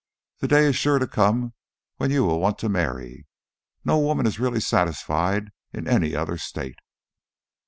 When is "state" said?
6.39-6.79